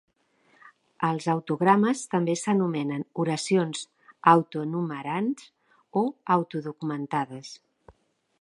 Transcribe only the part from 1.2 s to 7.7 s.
autogrames també s'anomenen oracions "auto-enumerants" o "auto-documentades".